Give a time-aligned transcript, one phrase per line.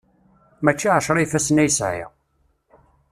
[0.63, 2.09] Mačči ɛecra ifassen ay sɛiɣ!